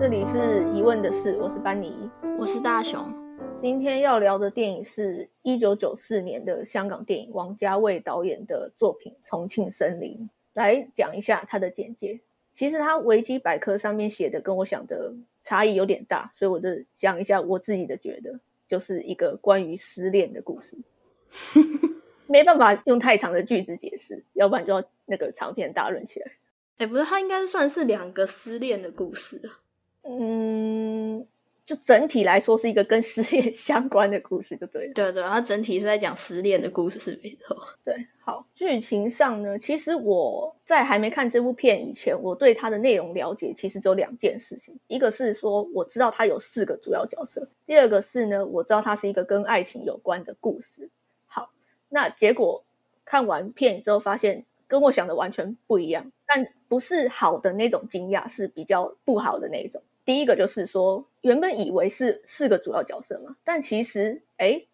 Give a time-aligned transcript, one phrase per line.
[0.00, 2.08] 这里是疑问的事，我是班尼，
[2.38, 3.04] 我是大雄。
[3.60, 10.16] 今天要聊的电影是一九九四年的香港电影，王家卫导演的作品《重庆森林》。
[10.54, 12.18] 来讲一下它的简介。
[12.54, 15.12] 其实它维基百科上面写的跟我想的
[15.42, 20.78] 差异有点大，所以我就讲一下我自己的觉得，就是一个关于失恋的故事。
[22.26, 26.32] 没办法用太长的句子解释，要不然就要那个长篇大论起来。
[26.78, 29.60] 哎，不是，它应该算是两个失恋的故事啊。
[30.04, 31.26] 嗯，
[31.66, 34.92] 就整体来说是一个跟失恋 相关的故事，就对了。
[34.94, 37.56] 对对，它整体是在讲失恋的故事，是没错。
[37.84, 50.88] 对，好，剧情上呢，其实我在还没看这部片以前，我对它的内容了解其实只有两件事情，一个是说我知道它有四个主要角色，第二个是呢，我知道它是一个跟爱情有关的故事。
[51.26, 51.50] 好，
[51.90, 52.64] 那结果
[53.04, 59.82] 看完片之后，发现跟我想的完全不一样，但不是好的那种惊讶，是比较不好的那种。
[60.10, 64.66] 第一个就是说，原本以为是四个主要角色嘛，但其实，哎，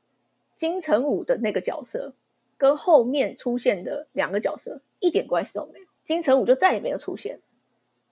[0.56, 2.14] 金城武的那个角色
[2.56, 7.38] 跟后面出现的两个角色一点关系都没有，金城武就再也没有出现。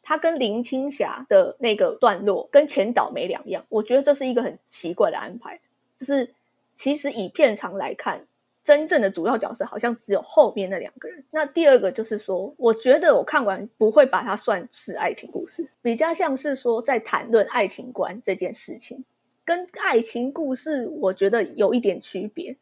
[0.03, 5.59] 他跟林青霞的那个段落跟前导没两样，我觉得这是一个很奇怪的安排。
[5.99, 6.35] 就是
[6.77, 8.27] 其实以片长来看。
[8.65, 11.23] 真正的主要角色好像只有后面那两个人。
[11.31, 19.05] 那第二个就是说，我觉得我看完不会把它算是爱情故事，比较像是说在谈论爱情观这件事情，
[19.45, 22.57] 跟爱情故事我觉得有一点区别。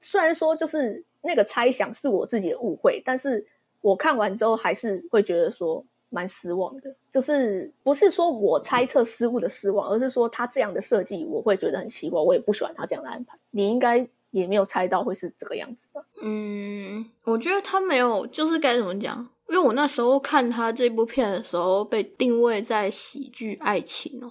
[0.00, 3.46] 虽然说就是那个猜想是我自己的误会，但是
[3.80, 6.92] 我看完之后还是会觉得说蛮失望的。
[7.12, 13.38] 就是不是说我猜测失误的失望，而是说他这样的设计我会觉得很奇怪，我也不喜欢他这样的安排。
[13.52, 14.08] 你应该。
[14.36, 16.02] 也没有猜到会是这个样子吧？
[16.20, 19.26] 嗯，我觉得他没有，就是该怎么讲？
[19.48, 24.30] 因为我那时候看他这部片的时候，被定位在喜剧爱情哦。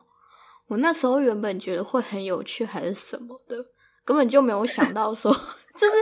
[0.67, 3.57] 我那时候原本觉得会很有趣，还是什么的，
[4.03, 5.31] 根本就没有想到说，
[5.75, 5.93] 就是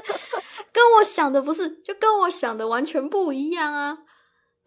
[0.73, 3.97] 跟我想的不是，就跟我想的完全不一样啊！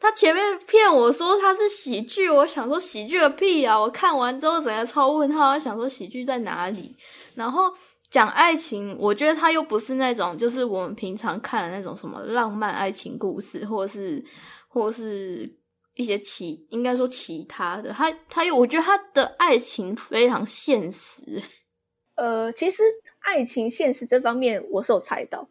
[0.01, 3.79] 他前面骗我说他是喜剧，我想说喜剧个屁啊！
[3.79, 6.97] 我看完之后整个超问号，想说喜剧在哪里？
[7.35, 7.71] 然后。
[8.11, 14.25] 讲爱情，我觉得他又不是那种，就是我们平常看的那种什么浪漫爱情故事，或者是，
[14.69, 15.53] 或是
[15.95, 17.91] 一些其应该说其他的。
[17.91, 21.43] 他他又，我觉得他的爱情非常现实。
[22.17, 22.83] 呃，其实
[23.19, 25.47] 爱情现实这方面我是有猜到，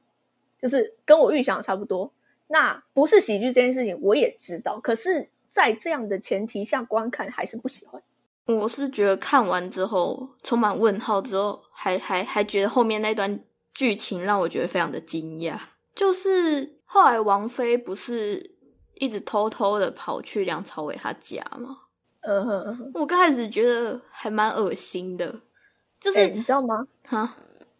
[0.59, 2.11] 就是跟我预想的差不多。
[2.47, 8.01] 那不是喜剧这件事情我也知道，可是，在这样的前提下观看还是不喜欢。
[8.45, 13.39] 我是觉得看完之后充满问号，之后还还还觉得后面那段
[13.73, 15.59] 剧情让我觉得非常的惊讶。
[15.93, 18.55] 就是后来王菲不是
[18.95, 21.77] 一直偷偷的跑去梁朝伟他家吗？
[22.21, 25.41] 嗯哼，我刚开始觉得还蛮恶心的。
[25.99, 26.87] 就是你知道吗？
[27.07, 27.35] 哈，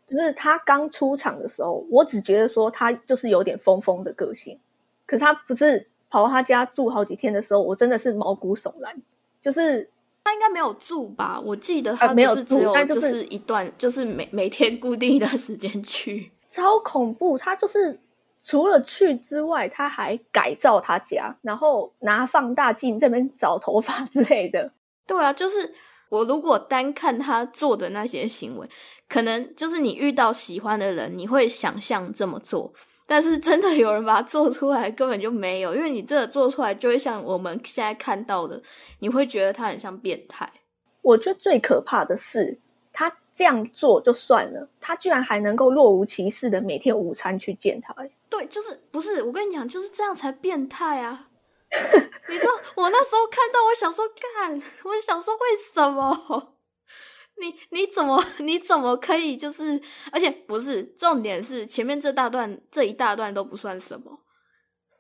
[0.07, 4.59] 就是他刚出场的时候，我只觉得说他就是有点疯疯的个性。
[5.05, 9.01] 可是他不是跑到他家住好几天的时候，我真的是毛骨悚然。
[9.41, 9.89] 就是。
[10.25, 11.39] 他应该没有住吧？
[11.39, 17.37] 我记得他没有住，但就是一段，就是每每天固定一段时间去， 超恐怖。
[17.37, 17.99] 他就是
[18.43, 24.71] 除了去之外，他还改造他家，然后拿放大镜这边找头发之类的。
[25.05, 25.71] 对啊，就是
[26.09, 28.67] 我如果单看他做的那些行为，
[29.07, 32.73] 可能就是你遇到喜欢的人，你会想象这么做。
[33.07, 38.61] 但是真的有人把它做出来，根本就没有，因为你这个做出来就会像我们现在看到的，
[38.99, 40.51] 你会觉得他很像变态。
[41.01, 42.59] 我觉得最可怕的是，
[42.91, 47.93] 他这样做就算了，他居然还能够若无其事的每天午餐去见他。
[48.27, 51.27] 对，就是不是我跟你讲，就是这样才变态啊！
[52.27, 55.41] 你知道，我那时候看到，我想说，干，我想说，为
[55.73, 56.54] 什么？
[57.38, 59.81] 你你怎么 你怎么可以就是，
[60.12, 64.19] 而且不是重点是前面这大段这一大段都不算什么，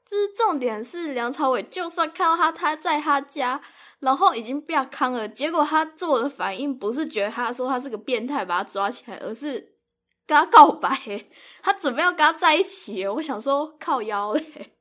[0.05, 3.61] 就是重点是梁朝伟就算看到他他在他家，
[3.99, 9.53] 然后已经被康了，结果他做的反应不是觉得他说他是个变态把他抓起来，而是
[10.27, 10.89] 跟他告白，
[11.63, 14.74] 他准备要跟他在一起，我想说靠腰嘞。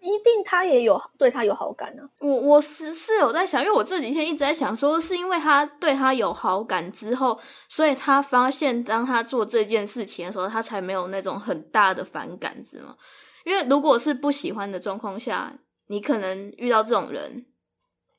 [0.00, 2.02] 一定他也有对他有好感呢。
[2.20, 12.96] 我我是是有在想，因为我这几天一直在想，说是因为他对他有好感之后，所以他发现当他做这件事情的时候，他才没有那种很大的反感，是吗？
[13.44, 15.52] 因为如果是不喜欢的状况下，
[15.86, 17.46] 你可能遇到这种人，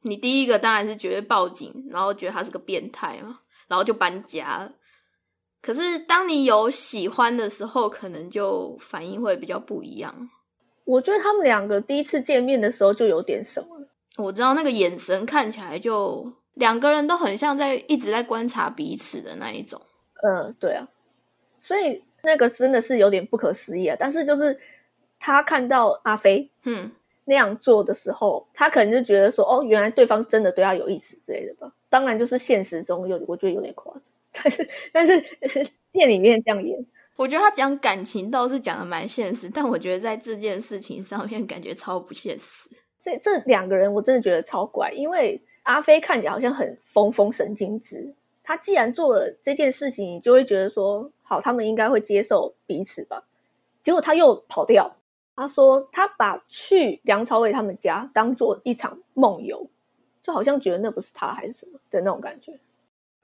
[0.02, 4.70] 你第一个当然是觉得报警，然后觉得他是个变态嘛，然后就搬家。
[5.62, 10.30] 可是当你有喜欢的时候，可能就反应会比较不一样。
[10.90, 13.68] 我觉得他们两个第一次见面的时候就有点什么，
[14.18, 19.80] 我知道那个眼神看起来就两个人都很像在一直在观察彼此的那一种。
[20.24, 20.88] 嗯，对啊，
[21.62, 23.96] 所以那个真的是有点不可思议啊。
[24.00, 24.60] 但是就是
[25.20, 26.92] 他看到阿飞嗯，
[27.26, 31.72] 那样做的时候，他可能就觉得说，哦，原来对方真的对他有意思之类的吧。
[31.88, 34.02] 当然，就是现实中有，我觉得有点夸张，
[34.34, 35.24] 但是 但是
[35.94, 36.84] 店里面这样演，
[37.20, 42.70] 我觉得他讲感情倒是讲的蛮现实，但我觉得在这件事情上面感觉超不现实。
[43.02, 48.16] 这这两个人我真的觉得超怪，因为阿飞看起来好像很疯疯神经质。
[48.42, 53.26] 他既然做了这件事情，你就会觉得说，好，他们应该会接受彼此吧。
[53.84, 54.96] 结果他又跑掉，
[55.36, 59.70] 他说他把去梁朝伟他们家当做一场梦游，
[60.24, 62.58] 就好像觉得那不是他还是什么的那种感觉。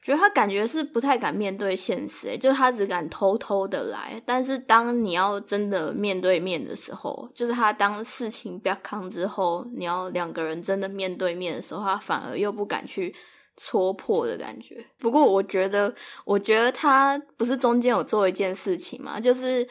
[0.06, 13.12] 觉得他感觉是不太敢面对现实、欸，就是他只敢偷偷的来，但是当你要真的面对面的时候，就是他当事情不要康之后，你要两个人真的面对面的时候，他反而又不敢去
[13.58, 14.86] 戳破的感觉。
[15.00, 15.92] 不过我觉得，
[16.24, 19.66] 我觉得他不是中间有做一件事情嘛，就是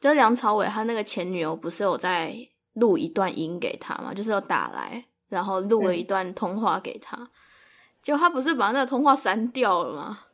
[0.00, 2.32] 就是梁朝伟他那个前女友不是有在
[2.74, 7.28] 录一段音给他嘛，就是有打来，然后录了一段通话给他。
[8.02, 10.26] 结果他不是把那个通话删掉了吗？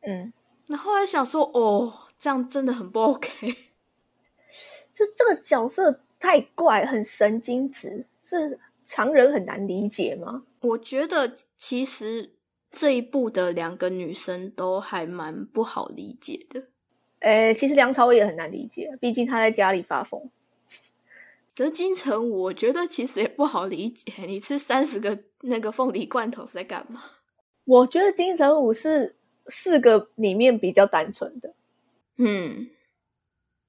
[0.00, 0.32] 嗯，
[0.66, 3.30] 然后来想说，哦，这样真的很不 OK。
[4.92, 10.42] 就这个角色太怪，很神经质，是常人很难理解吗？
[10.60, 12.32] 我觉得其实
[12.70, 16.68] 这一部的两个女生都还蛮不好理解的。
[17.20, 20.30] 诶，其实梁朝伟也很难理解，毕竟他在家里发疯。
[21.56, 24.12] 可是金城武，我觉得其实也不好理解。
[24.26, 27.02] 你吃三十个那个凤梨罐头是在干嘛？
[27.64, 29.14] 我觉得金城武是
[29.48, 31.52] 四个里面比较单纯的。
[32.16, 32.68] 嗯，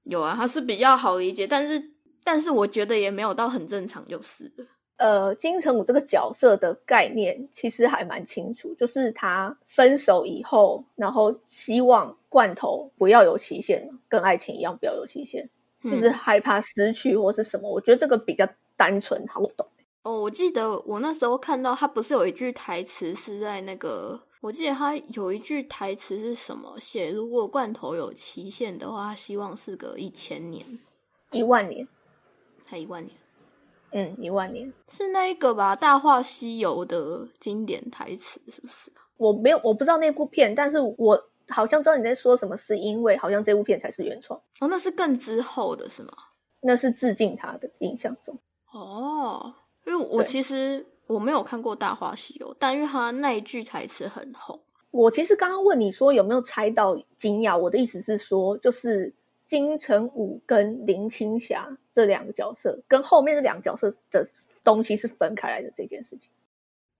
[0.03, 1.91] 有啊，他是比较好理解，但是
[2.23, 4.65] 但是我觉得也没有到很正常，就是了。
[4.97, 15.49] 呃，金城武这个角色的概念其实还蛮清楚，就是他分手以后，然后希望罐头不要有期限，跟爱情一样不要有期限，
[15.83, 17.69] 就是害怕失去或是什么。
[17.69, 19.67] 我觉得这个比较单纯好懂。
[20.03, 27.11] 哦，我记得我那时候看到他不是有一句台词是在那个，我记得他有一句台词是什么写？
[27.11, 30.79] 如果罐头有期限的话，他希望是个一千年、
[31.31, 31.87] 一万年，
[32.65, 33.15] 才一万年。
[33.95, 39.05] 嗯，一万年是那一个吧，《大话西游》的经典台词是不是啊？
[39.17, 44.39] 我没有，我不知道那部片，但是我好像知道你在说什么，是因为好像这部片才是原创。
[44.59, 46.11] 哦，那是更之后的是吗？
[46.61, 48.39] 那是致敬他的印象中。
[48.71, 49.53] 哦，
[49.85, 54.59] 因为我其实我没有看过《大话西游》，但因为他那一句台词很红。
[54.89, 59.13] 我其实刚刚问你说有没有猜到金耀，我的意思是说，就是
[59.45, 64.25] 金城武跟林青霞这两个角色，跟后面这两个角色的
[64.63, 66.29] 东西是分开来的这件事情。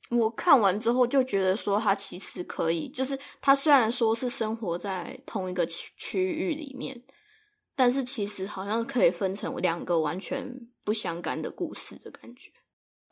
[0.10, 7.02] 我看完之后就觉得说，他其实可以，就是他虽然说是生活在同一个区区域里面，
[7.76, 10.48] 但是其实好像可以分成两个完全
[10.84, 12.52] 不相干的故事的感觉。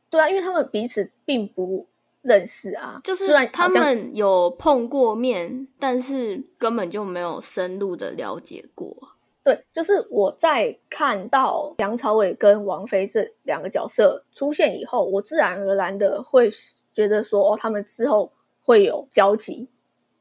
[0.09, 1.87] 对啊，因为他们彼此并不
[2.21, 8.95] 认识啊，就是他们有碰过面，但是根本就没有深入的了解过。
[9.43, 16.47] 对，就是我在看到梁朝伟跟王菲这两个角色出现以后，我自然而然的会
[16.93, 18.31] 觉得说，哦，他们之后
[18.63, 19.67] 会有交集，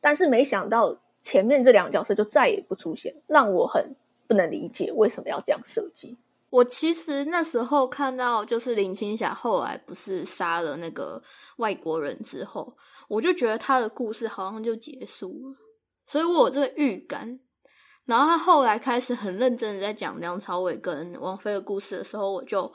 [0.01, 3.95] 但是没想到前面这两个角色就再也不出现，让我很
[4.27, 6.17] 不能理解为什么要这样设计。
[6.51, 11.23] 我其实那时候看到，就是林青霞后来不是杀了那个
[11.59, 12.77] 外国人之后，
[13.09, 15.57] 我就觉得她的故事好像就结束了，
[16.07, 17.39] 所以我有这个预感。
[18.07, 22.73] 然后他后来开始很认真的在讲梁朝伟跟王菲的故事的时候，我就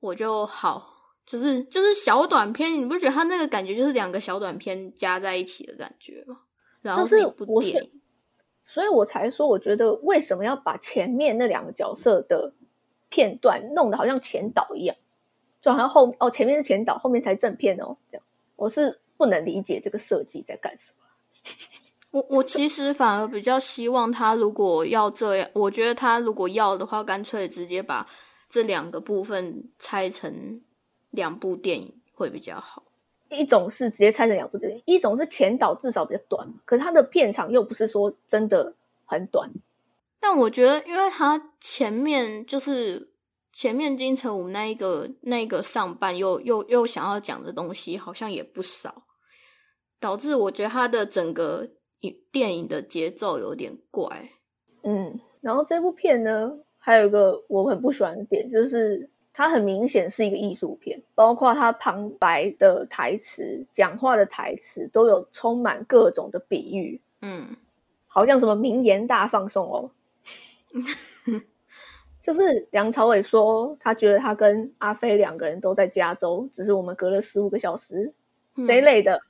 [0.00, 0.84] 我就好，
[1.26, 6.40] 就是就是小短片，你不觉得它那个感觉就是两个小短片加在一起的感觉吗？
[6.82, 7.90] 然后是一部电影，
[8.64, 12.52] 所以我才说，我觉得为什么要把前面那两个角色的
[13.08, 14.94] 片段弄得好像前导一样，
[15.62, 18.26] 就好像后哦前面是前导，后面才正片哦，这样
[18.56, 21.04] 我是不能理解这个设计在干什么。
[22.10, 28.06] 我我其实反而比较希望他如果要这样，我觉得他如果要的话，干脆直接把
[28.48, 30.60] 这两个部分拆成
[31.14, 32.82] 两部电影会比较好。
[33.30, 38.72] 一种是直接拆成两部电影，一种是前导至少比较短，可是它的片长又不是说真的
[39.04, 39.50] 很短。
[40.20, 43.10] 但我觉得，因为它前面就是
[43.52, 49.02] 前面金城武那一个那一个上半又又又想要讲的东西好像也不少，
[49.98, 51.68] 导致我觉得他的整个
[52.00, 54.30] 影电影的节奏有点怪。
[54.82, 67.00] 嗯，然后这部片呢，还有一个我很不喜欢的点，就是它很明显是一个艺术片，包括他旁白的台词、讲话的台词，都有充满各种的比喻。
[67.20, 67.56] 嗯，
[68.06, 69.90] 好像什么名言大放送哦。
[72.22, 78.14] 就是梁朝伟说，他觉得他跟阿飞两个人都在加州，只是我们隔了十五个小时
[78.66, 79.20] 这一类的。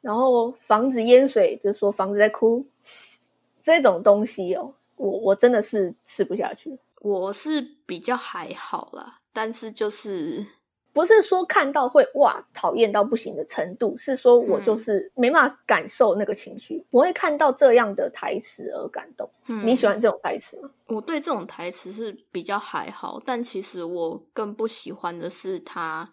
[0.00, 2.66] 然后房子淹水，就说房子在哭，
[3.62, 6.76] 这种东西哦，我我真的是吃不下去。
[7.04, 10.46] 我是比较还好啦，但是就是
[10.92, 19.28] 不是说看到会哇讨厌到不行的程度，是说我就是没办法感受那个情绪，不会看到这样的台词而感动。
[19.64, 20.70] 你喜欢这种台词吗？
[20.86, 26.08] 我对这种台词是比较还好，但其实我更不喜欢的是他，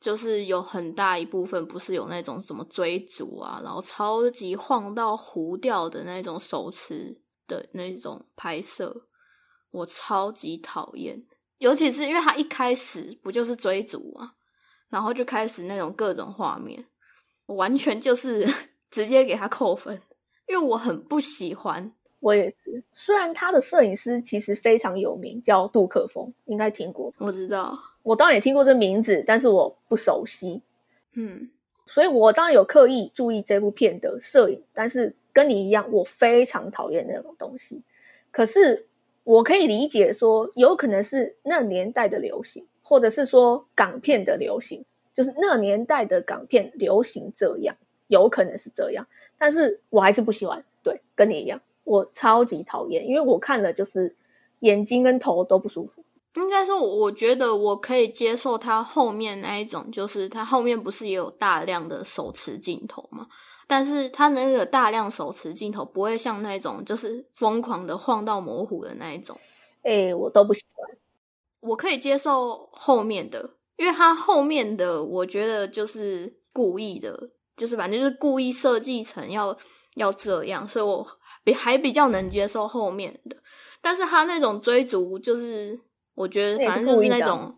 [0.00, 9.04] 就是有很大一部分不是有那种什么追逐啊，然后超级晃到糊掉的那种手持的那种拍摄。
[9.70, 11.22] 我超级讨厌，
[11.58, 14.32] 尤其是因为他一开始不就是追逐嘛，
[14.88, 16.84] 然后就开始那种各种画面，
[17.46, 18.46] 我完全就是
[18.90, 20.00] 直接给他扣分，
[20.48, 21.92] 因为我很不喜欢。
[22.20, 27.12] 我也是，虽然他的摄影师其实非常有名，叫杜可风，应该听过。
[27.18, 30.60] 我知道，我当然也听过这名字，但是我不熟悉。
[31.12, 31.48] 嗯，
[31.86, 37.82] 所以我当然有刻意注意这部片的摄影，但是跟你一样，我非常讨厌那种东西。
[38.30, 38.86] 可是。
[39.28, 49.06] 我可以理解说，有可能是那年代的流行，或者是说港片的流行，就是那年代的港片流行这样，有可能是这样。
[49.36, 54.16] 但是我还是不喜欢，对，跟你一样，我超级讨厌，因为我看了就是
[54.60, 56.02] 眼睛跟头都不舒服。
[56.36, 63.26] 应该说，我觉得我可以接受他后面那一种，就是他后面不是也有大量的手持镜头吗？
[63.68, 69.38] 但是他那个大量手持镜头不会像那种就是疯狂的晃到模糊的那一种，
[69.82, 70.98] 哎，我都不喜欢。
[71.60, 79.56] 我可以接受后面的，因为他后面的我觉得就是故意的，就是反正就是故意设计成要
[79.96, 81.06] 要这样，所以我
[81.44, 83.36] 比还比较能接受后面的。
[83.80, 85.78] 但是他那种追逐，就是
[86.14, 87.54] 我觉得反正就是那种。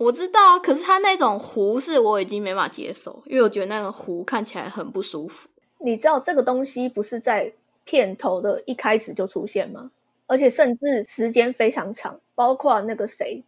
[0.00, 5.46] 我知道，可是他那种糊是我已经没法接受，因为我觉得那个糊看起来很不舒服。
[5.76, 7.52] 你知道这个东西不是在
[7.84, 9.90] 片头的一开始就出现吗？
[10.26, 13.44] 而且甚至时间非常长，包括那个谁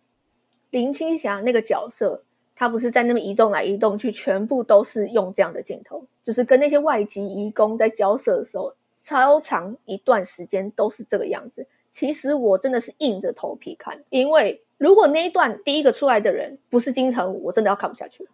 [0.69, 2.23] 林青霞那个角色，
[2.55, 11.67] 他不是在那边移动来移动去，全部都是用这样的镜头，就是跟那些外籍移工在交涉的时候，超长一段时间都是这个样子。
[11.91, 14.63] 其实我真的是硬着头皮看，因为。
[14.83, 18.31] 如果那一段第一个出来的人不是金城武，我真的要看不下去了。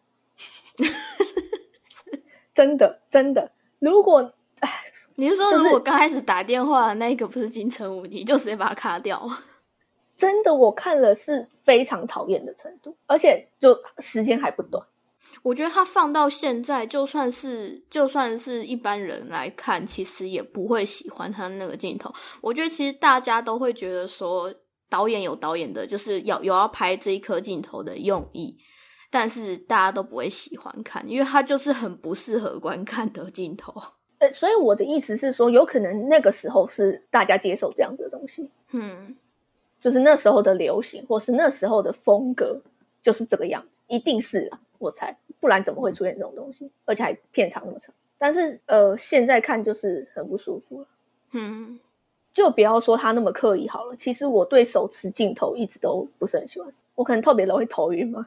[2.55, 4.71] 真的真的，如果哎，
[5.17, 9.31] 你是说如果刚开始打电话那一个不是金城武，你就直接把他卡掉？
[10.17, 14.83] 真的，我看了是非常讨厌的程度，而且就时间还不短。
[15.43, 22.11] 我觉得他放到现在，就算是就算是一般人来看，其实也不会喜欢他那个镜头。
[22.41, 24.51] 我觉得其实大家都会觉得说。
[24.89, 28.57] 导演有导演的，就是要有要拍这一颗镜头的用意，
[29.11, 33.75] 但是大家都不会喜欢看，因为它就是很不适合观看的镜头。
[34.19, 39.15] 呃，所以我的意思是说，有可能那个时候是大家接受这样子的东西，嗯，
[39.81, 42.61] 就是那时候的流行，或是那时候的风格
[43.01, 47.95] 就是这个样子，一定是啊，我猜，不然怎么会出现这种东西，而且还片长那么长？
[48.19, 50.87] 但是呃，现在看就是很不舒服了，
[51.33, 51.79] 嗯。
[52.39, 53.97] 就不要说他那么刻意好了。
[53.97, 58.27] 其实我对手持镜头一直都不是很喜欢，我可能特别容易头晕吗？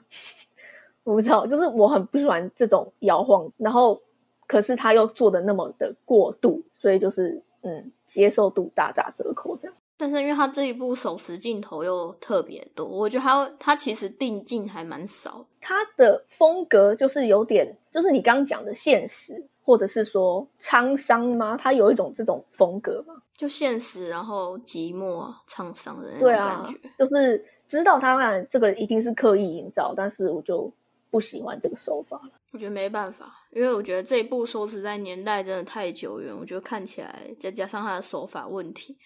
[1.03, 3.99] 我不知道，就是我很不喜欢这种摇晃，然后
[4.45, 9.75] 可是他又做的那么的过度，所以就是嗯，接受度大打折扣这样。
[10.01, 19.47] 但是因为他这一部手持镜头又特别多，我觉得他他其实定镜还蛮少，他的风格就是有点，就是你刚刚讲的现实。
[19.63, 21.55] 或者是说沧桑吗？
[21.55, 23.13] 他有一种这种风格吗？
[23.37, 26.75] 就现实，然后寂寞、沧桑的那种感觉。
[26.97, 30.69] 就是知道他这个一定是刻意营造，但是我就
[31.11, 32.31] 不喜欢这个手法了。
[32.51, 38.97] 我觉得没办法，因为我觉得这一部说实在年代真的太久远，我觉得看起来再加上他的手法问题，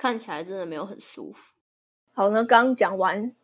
[0.00, 1.52] 看起来真的没有很舒服。
[2.14, 3.36] 好，那刚讲完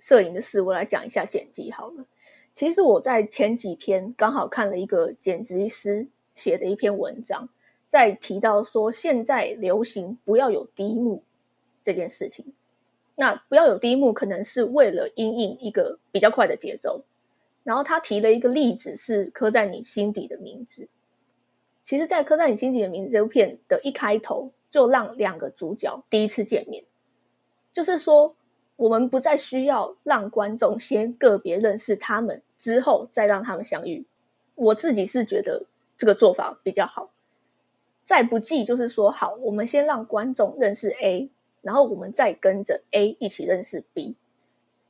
[0.00, 2.04] 摄影的事，我来讲一下剪辑好了。
[2.56, 7.48] 其实我在前几天刚好看了一个剪辑师写的一篇文章，
[7.88, 11.22] 在提到说现在流行不要有低幕
[11.84, 12.52] 这件事情。
[13.14, 17.04] 那不要有低幕，可能是为了因应一个比较快的节奏。
[17.62, 20.88] 然后他提了一个例子，是刻在你心底的名字。
[21.84, 26.82] 其实，在刻在你心底的名字这部片的一开头，就让两个主角第一次见面，
[27.74, 28.34] 就是说
[28.76, 34.06] 我们不再需要让观众先个别认识他们，之后再让他们相遇。
[34.54, 35.66] 我自己是觉得
[35.98, 37.10] 这个做法比较好。
[38.06, 44.16] 再不济就是说，好，我们先让观众认识 A，然后我们再跟着 A 一起认识 B。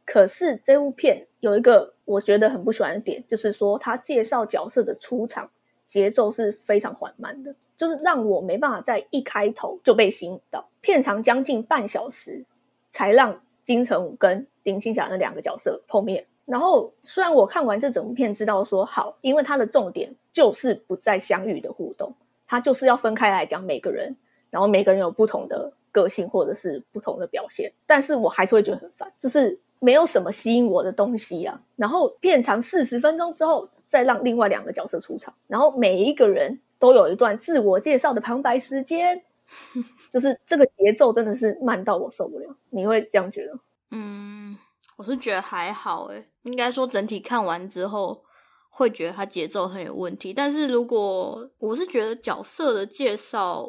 [0.04, 5.50] 可是这部片有一个我觉得很不喜欢的点，就是说他介绍角色的出场
[5.92, 10.66] 节奏是非常缓慢的，就是让我没办法在一开头就被吸引到。
[10.80, 12.42] 片长将近半小时，
[12.90, 16.24] 才让金城武跟林青霞那两个角色碰面。
[16.46, 22.14] 然后虽然我看完这整部片知道说好，因为它的重点就是不再相遇的互动，
[22.46, 24.16] 它就是要分开来讲每个人，
[24.48, 29.60] 然后每个人有不同的个性或者是不同的表现，但是我还是会觉得很烦，就是。
[29.84, 39.22] 没有什么吸引我的东西啊，然后片长四十分钟之后，再让另外两个角色出场，然后每一个人都有一段自我介绍的旁白时间，
[40.10, 42.56] 就是这个节奏真的是慢到我受不了。
[42.70, 43.58] 你会这样觉得？
[43.90, 44.56] 嗯，
[44.96, 48.24] 我是觉得还好诶，应该说整体看完之后
[48.70, 53.68] 会觉得它节奏很有问题，但是如果我是觉得角色的介绍。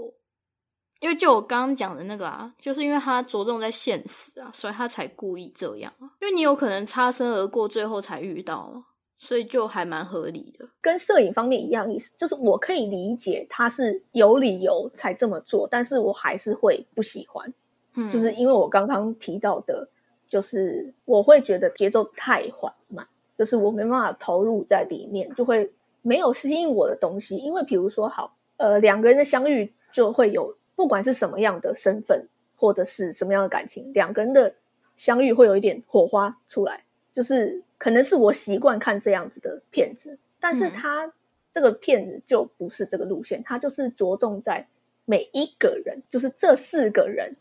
[1.00, 6.08] 因为就我刚刚讲的那个啊，就是因为他着重在现实啊，所以他才故意这样啊。
[6.22, 8.82] 因为你有可能擦身而过，最后才遇到，
[9.18, 10.68] 所以就还蛮合理的。
[10.82, 17.54] 跟摄影方面一样意思，就是我可以理解他是有理由才这么做，但是我还是会不喜欢。
[17.96, 19.88] 嗯，就是因为我刚刚提到的，
[20.28, 27.38] 就是我会觉得节奏太缓慢，就是我没办法投入在里面，就会没有吸引我的东西。
[27.38, 30.56] 因为比如说，好，呃，两个人的相遇就会有。
[30.76, 34.56] 不管是什么样的身份，或者是什么样的感情，两个人的
[34.98, 41.14] 相遇会有一点火花出来，就是可能是我习惯看这样子的片子，但是他
[41.54, 44.68] 这个片子就不是这个路线，他就是着重在
[45.06, 47.36] 每一个人，就是这四个人，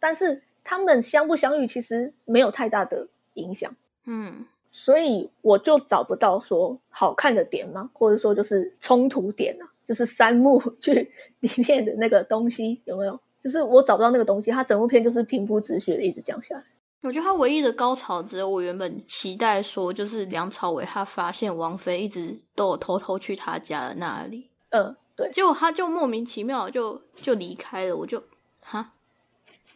[0.00, 7.90] 但是他们相不相遇其实没有太大的影响，嗯，所以我就找不到说好看的点吗？
[7.92, 9.68] 或者说就是冲突点啊？
[9.84, 11.10] 就是三幕 剧
[11.40, 13.20] 里面的那个东西有没有？
[13.42, 16.64] 就是我找不到那个东西，它整部片就是平铺直叙的一直讲下来。
[17.02, 28.22] 我觉得他唯一的高潮只有我原本期待说，就是梁朝伟他发现王菲一直都有偷偷去他家的那里，嗯，对，结果他就莫名其妙就就离开了，我就
[28.60, 28.92] 哈。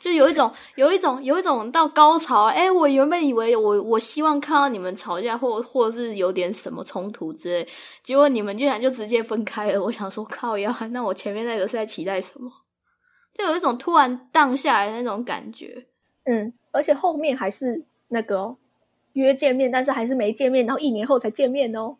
[0.00, 2.46] 就有一种，有一种，有一种到高潮。
[2.46, 7.68] 哎，我原本以为我我希望看到你们吵架，或或者是有点什么冲突之类，
[8.02, 9.80] 结果你们竟然就直接分开了。
[9.80, 12.50] 我想说，靠呀，那我前面那个是在期待什么？
[13.32, 15.86] 就有一种突然荡下来的那种感觉。
[16.24, 18.56] 嗯，而且后面还是那个哦
[19.14, 21.96] 约见面，但是还是没见面，然后一年后才见面哦。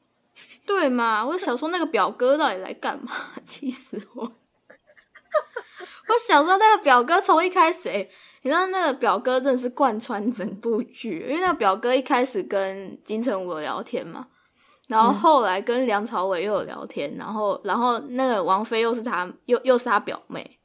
[0.67, 1.27] 对嘛？
[1.27, 3.13] 我想说，那个表哥到底来干嘛？
[3.45, 4.23] 气死我！
[6.09, 8.07] 我小时候那个表哥从一开始，哎，
[8.43, 14.27] 你知道那个表哥真的是贯穿整部剧，因为那个表哥一开始跟金城武有聊天嘛，
[14.89, 20.59] 然后后来跟梁朝伟又有聊天，然后然后那个王菲又是他又又是他表妹，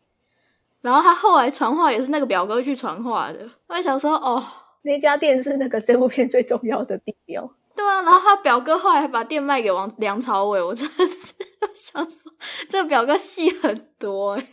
[0.87, 3.39] 然后他后来传话也是那个表哥去传话的。
[3.67, 4.41] 我想说，哦，
[4.83, 7.45] 那家店是那个这部片最重要的地标。
[7.75, 11.33] 对啊，然后他表哥后来还把店卖给王梁朝伟，我真的是
[11.75, 12.31] 想说，
[12.69, 14.47] 这个表哥戏很多哎。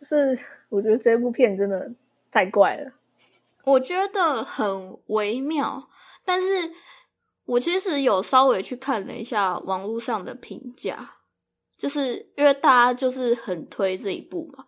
[0.00, 0.36] 就是
[0.68, 1.88] 我觉得这部片真的
[2.32, 2.92] 太怪了，
[3.64, 5.88] 我觉得很微妙，
[6.24, 6.46] 但是
[7.44, 10.98] 我其实有稍微去看了一下网络上的评价，
[11.78, 14.64] 就是因为大家就是很推这一部嘛，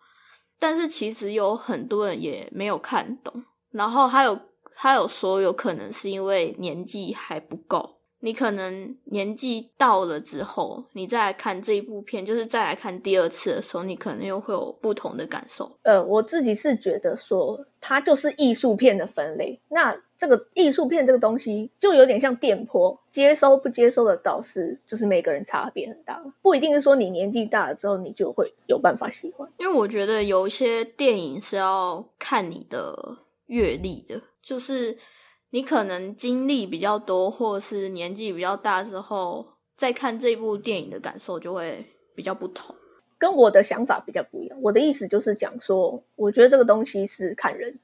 [0.59, 4.37] 但是其实有很多人也没有看懂，然后还有
[4.75, 7.95] 他有说有可能是因为年纪还不够。
[8.21, 15.71] 你可能年纪到了之后，你再来看这一部片，就是再来看第二次的时候，你可能又会有不同的感受。
[15.83, 19.57] 呃，我自己是觉得说，它就是艺术片的分类。
[19.69, 29.49] 那这个艺术片这个东西，就有点像电波，接收不接收的导师，就是每个人差别很大，不一定是说你年纪大了之后，你就会有办法喜欢。
[29.57, 34.97] 因为我觉得有一些电影是要看你的阅历的，就是。
[35.51, 39.43] 你可能经历比较多，或是年纪比较大之后，
[39.75, 42.75] 再看这部电影的感受就会比较不同，
[43.17, 44.55] 跟我的想法比较不一样。
[44.61, 47.79] 我的意思就是讲说，我觉得这个东西是看人，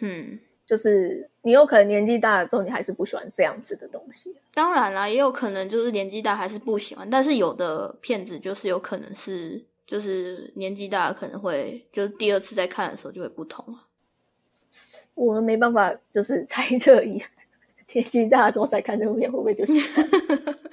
[0.00, 4.34] 嗯，就是你有可能年纪大了之后，你还是不喜欢这样子的东西。
[4.52, 13.84] 当然啦，也有可能就是年纪大还是不喜欢，但是有的片子就是有可能是，就是年纪大可能会，就是第二次再看的时候就会不同了。
[15.14, 17.22] 我们没办法，就是猜测一
[17.86, 20.04] 天气大之后再看这部片会不会就喜欢？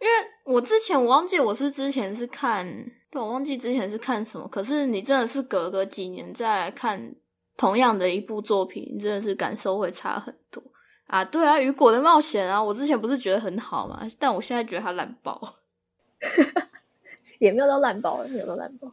[0.00, 0.12] 因为
[0.44, 2.66] 我之前我忘记我是之前是看，
[3.10, 4.46] 对我忘记之前是看什么。
[4.48, 7.14] 可是你真的是隔个几年再来看
[7.58, 10.62] 同样的一部作品，真的是感受会差很多
[11.08, 11.24] 啊！
[11.24, 15.56] 对啊，雨果的冒险啊，我之前不是觉得很好嘛，但我现在觉得它烂爆，
[17.40, 18.92] 也没有到烂爆，没有到烂爆。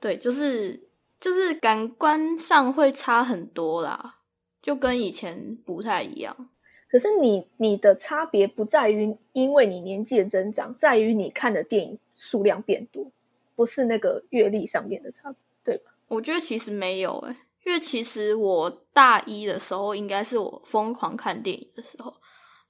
[0.00, 4.18] 对，就是就是感官上会差很多啦，
[4.62, 6.48] 就跟以前不太一样。
[6.88, 13.10] 可是你你的差别不在于因为你年纪的增长，在于你看的电影数量变多，
[13.56, 15.34] 不是那个阅历上面的差，
[15.64, 15.90] 对吧？
[16.06, 17.36] 我觉得其实没有诶、
[17.68, 22.14] 因为其实我大一的时候应该是我疯狂看电影的时候，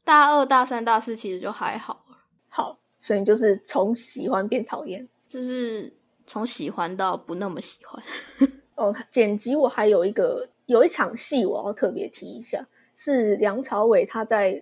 [0.05, 2.19] 大二、大三、大四其实就还好了。
[2.49, 5.09] 好，所以就是从喜欢变讨厌。
[5.29, 5.93] 就是
[6.27, 8.03] 从喜欢到不那么喜欢。
[8.75, 14.61] 哦，剪辑我还有一个有一场戏我要特别提一下，是梁朝伟他在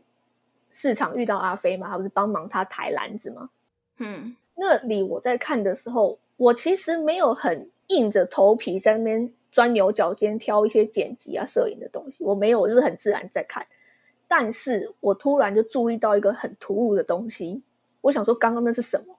[0.71, 3.49] 市场遇到阿飞嘛，他不是帮忙他抬篮子吗？
[3.97, 13.67] 嗯那里我在看的时候，我其实没有很硬着头皮在那边钻牛角尖挑一些剪辑啊、摄影的东西，我没有，我就是很自然在看。
[14.29, 17.63] 但是我突然就注意到一个很突兀的东西，
[18.01, 19.17] 我想说刚刚那是什么？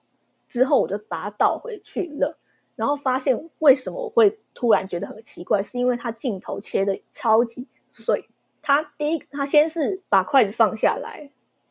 [0.48, 2.38] 之后我就把它倒回去了，
[2.76, 8.28] 然后发现为什么我会突然觉得很奇怪，是因为它镜头切的超级碎。
[8.62, 11.30] 他第一，他先是把筷子放下来，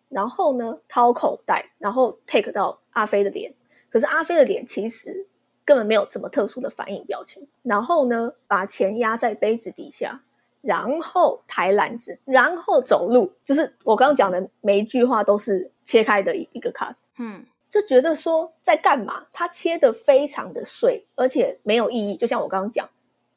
[0.10, 3.54] 然后呢掏口袋，然后 take 到阿飞的脸，
[3.90, 5.28] 可是阿飞的脸其实
[5.68, 7.46] 根本没有什么特殊的反应表情。
[7.62, 10.22] 然后呢，把钱压在杯子底下，
[10.62, 19.26] 然后抬篮子，然后走路，就是我刚刚讲的每一句话都是切开的一一个卡，嗯就觉得说在干嘛？
[19.34, 22.16] 他切的非常的碎，而且没有意义。
[22.16, 22.90] 就像我刚刚讲，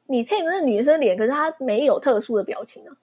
[0.07, 2.97] 你 take 那女生脸，可是她没有特殊的表情啊，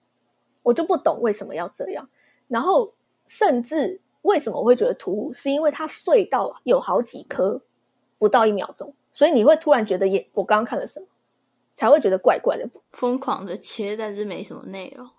[0.64, 2.08] 我就不懂为什么要这样。
[2.48, 2.94] 然后
[3.28, 7.62] 甚至为什么我会觉得突兀，是因为它碎到有好几颗，
[8.18, 11.08] 不到一秒钟，所以你会突然觉得也我刚刚看了什么，
[11.76, 12.70] 才会觉得怪怪的。
[12.92, 15.10] 疯狂的切，但是没什么内容。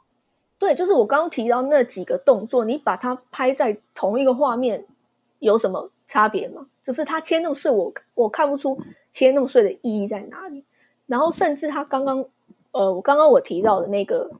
[0.57, 4.87] 对，就是我刚刚提到那几个动作，你把它拍在同一个画面，
[5.41, 6.69] 有什么差别吗？
[6.87, 8.81] 就是它切那么碎，我我看不出
[9.11, 10.65] 切那么碎的意义在哪里。
[11.07, 12.25] 然后甚至他刚刚，
[12.71, 14.31] 呃，我刚刚我提到的那个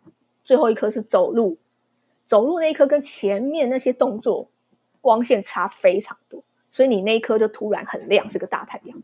[0.45, 1.59] 最后一颗是走路，
[2.27, 4.49] 走路那一颗跟前面那些动作
[5.01, 9.03] 光线差非常多，所以你那一颗就突然很亮，是个大太阳。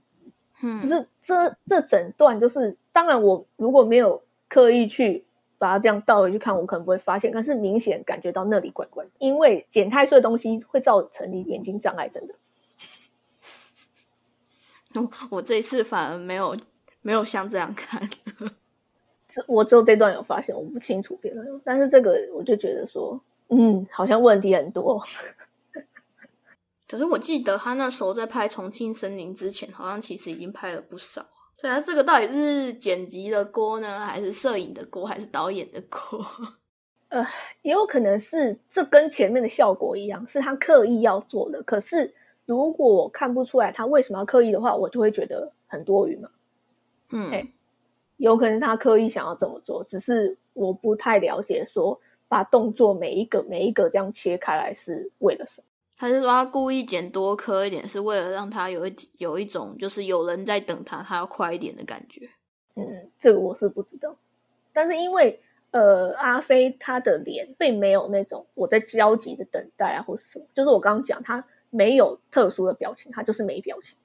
[0.64, 5.24] 就嗯，是这这整段就是，当然我如果没有刻意去
[5.59, 12.35] 把它这样倒回去看，我可能不会发现，但是明显感觉到那里怪怪的，因为剪太碎的东西会造成你眼睛障碍，真的。
[15.00, 16.57] 我我这一次反而没有
[17.03, 18.09] 没有像这样看。
[19.29, 25.03] 这我只有这段有发现，我不清楚别人有，但是这个我就觉得说，嗯，好像问题很多。
[26.94, 31.26] 可是我记得他那时候在拍《重庆森林》之前，好像其实已经拍了不少。
[31.57, 36.24] 所以他这个到底是剪辑的锅呢，还是摄影的锅，还是导演的锅？
[37.62, 41.61] 也有可能是这跟前面的效果一样，是他刻意要做的。
[41.64, 42.14] 可是
[42.46, 46.28] 如果我看不出来他为什么要刻意的话，我就会觉得很多余嘛。
[47.11, 47.44] 嗯，哎
[48.18, 55.66] 有可能他刻意想要这么做，只是我不太了解，说把动作每一个每一个这样切开来是为了什么？
[55.96, 62.28] 还是说他故意剪多颗一点，是为了让他有一有一种就是有人在等他，他要快一点的感觉？
[62.74, 64.16] 嗯，这个我是不知道。
[64.72, 73.96] 但是因为呃，阿飞他的脸并没有那种我在焦急的等待啊，或是什么，就是我刚刚讲他没有特殊的表情，他就是没表情，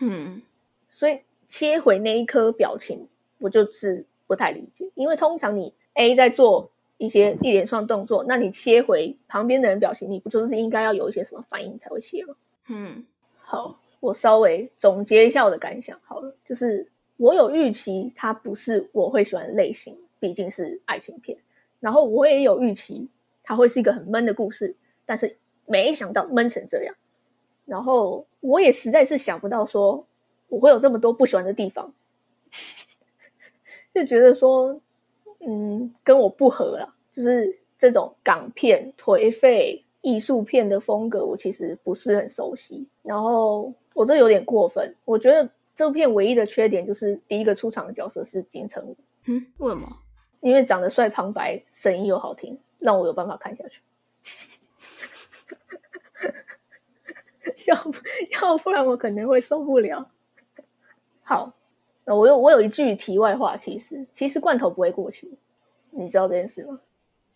[0.00, 0.42] 嗯
[0.90, 3.06] 所以切回那一颗表情，
[3.38, 4.90] 我就是不太理解。
[4.94, 6.71] 因为通常你 A 在做
[7.04, 12.34] 一些一连串动作，那你切回旁边的人表情，你不就是应该要有一些什么反应才会切吗？
[12.68, 13.04] 嗯。
[13.38, 21.36] 好，我稍微总结一下我的感想好了，就是我有预期它不是我会喜欢的类型，毕竟是爱情片，
[21.80, 23.08] 然后我也有预期
[23.42, 25.36] 它会是一个很闷的故事，但是
[25.66, 26.94] 没想到闷成这样，
[27.66, 30.06] 然后我也实在是想不到说
[30.48, 31.92] 我会有这么多不喜欢的地方，
[33.92, 34.80] 就觉得说，
[35.46, 42.86] 嗯，跟我不合了，就是这种港片颓废艺术片的风格，我其实不是很熟悉。
[43.02, 49.88] 然后我这有点过分，我觉得这部片唯一的缺点就是第一个出场的角色是金城武，嗯，为什么？
[50.40, 53.80] 因为长得帅、旁白，声音又好听，让我有办法看下去。
[57.66, 57.92] 要不
[58.40, 60.10] 要不然我可能会受不了。
[61.22, 61.52] 好，
[62.04, 65.38] 那我有我有一句题外话，其实其实罐头不会过期，
[65.90, 66.80] 你知道这件事吗？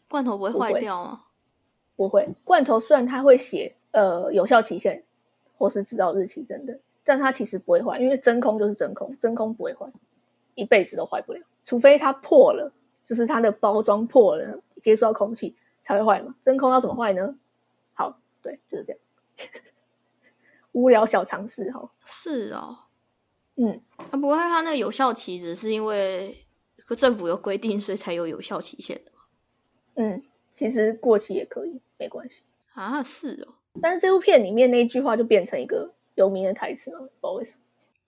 [0.08, 1.22] 罐头不会不会坏掉吗？
[1.96, 5.02] 不会，罐头虽然它会写呃有效期限
[5.56, 9.86] 或是制造日期等等，但它其实不会坏，因为真空就是真空，真空不会坏。
[10.54, 12.72] 一辈子都坏不了，除非它破了，
[13.04, 16.34] 就是它的包装破了，接触到空气才会坏嘛。
[16.44, 17.34] 真空要怎么坏呢？
[17.94, 19.00] 好，对，就是这样。
[20.72, 21.90] 无聊小常识哈。
[22.04, 22.76] 是哦，
[23.56, 26.46] 嗯，啊，不过它那个有效期只是因为
[26.96, 29.12] 政府有规定，所以才有有效期限的。
[29.94, 30.22] 嗯，
[30.54, 32.42] 其实过期也可以，没关系。
[32.74, 33.54] 啊，是哦。
[33.80, 37.58] 但是这部片里面那一句话就变成一个有名的台词了，不知道为什么。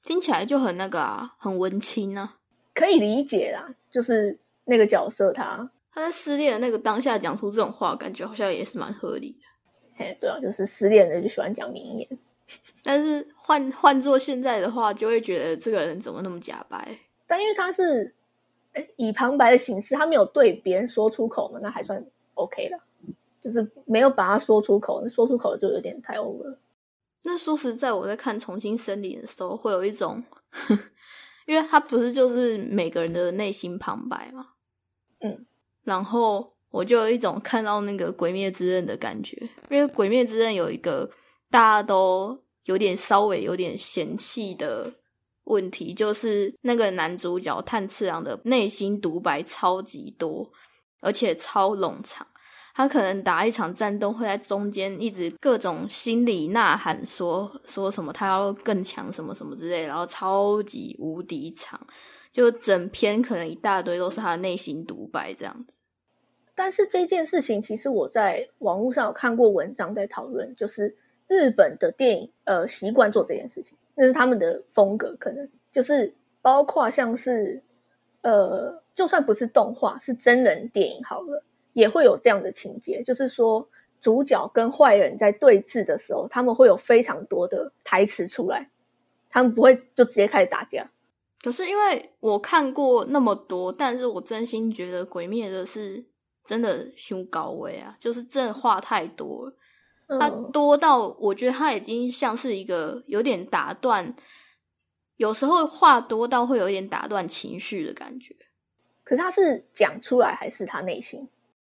[0.02, 2.38] 听起来就很那个啊，很文青啊。
[2.74, 9.46] 可以理解啦，就是那个角色他他在失恋的那个当下讲出这种话，感觉好像也是蛮合理的。
[9.96, 12.08] 嘿，对啊，就是失恋的就喜欢讲名言。
[12.82, 16.98] 但是换换做现在的话，就会觉得这个人怎么那么假白？
[17.26, 18.14] 但因为他是
[18.96, 22.78] 以旁白的形式，他没有对别人说出口嘛，那还算 OK 了。
[23.40, 26.56] 就是没有把他说出口，那说出口就有点太 over。
[27.22, 30.22] 那说实在，我在看《重新森林》的时候，会有一种，
[31.46, 34.48] 因为他不是就是每个人的内心旁白嘛，
[35.20, 35.46] 嗯，
[35.84, 39.36] 然后我就有一种看到那个《鬼灭之刃》的感觉，
[39.70, 41.08] 因为《鬼灭之刃》有一个
[41.50, 44.92] 大家都有点稍微有点嫌弃的
[45.44, 50.50] 问题，就是那个男主角炭次郎的内心独白超级多，
[51.00, 52.26] 而且超冗长。
[52.74, 61.80] 他可能打一场战斗会在中间一直各种心理呐喊，说说什么他要更强什么什么之类，然后超级无敌长，
[62.30, 65.76] 就整篇可能一大堆都是他的内心独白这样子。
[66.54, 70.96] 但是这件事情，其实我在网络上有看过文章在讨论，就是
[71.28, 76.12] 日本的电影呃习惯做这件事情，那是他们的风格，可能就是
[76.42, 77.62] 包括像是
[78.22, 81.44] 呃就算不是动画，是真人电影好了。
[81.74, 83.68] 也会有这样的情节，就是说
[84.00, 88.68] 主角跟坏人在对峙的时候，他们会有非常多的台词出来，
[89.30, 90.90] 他们不会就直接开始打架。
[91.40, 96.04] 可是因为我看过那么多，但是我真心觉得《鬼灭》的是
[96.44, 99.52] 真的胸高危啊，就是真的话太多了，
[100.20, 104.14] 它多到我觉得它已经像是一个有点打断，
[105.16, 108.34] 有时候话多到会有一点打断情绪的感觉。
[109.04, 111.28] 可是他是讲出来还是他内心？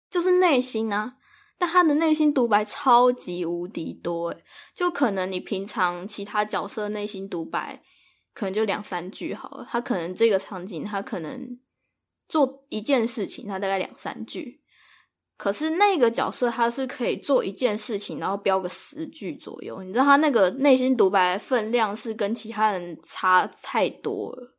[0.08, 1.16] 就是内心啊，
[1.58, 7.82] 但他的内心独白超级无敌多诶就可能你平常其他角色内心独白
[8.32, 11.58] 可能就两三句好了，他可能这个场景他可能
[12.28, 14.60] 做一件事情，他大概两三句，
[15.36, 24.54] 可是那个角色他是可以做一件事情，然后标个十句左右，你知道他那个内心独白分量是跟其他人差太多了，